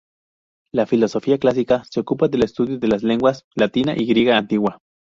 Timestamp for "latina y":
3.55-4.07